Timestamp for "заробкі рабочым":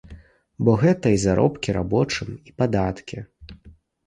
1.25-2.33